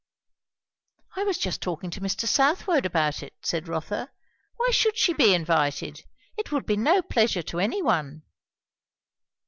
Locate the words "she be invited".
4.97-6.05